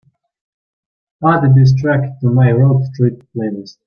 [1.23, 3.77] add this track to my road trip playlist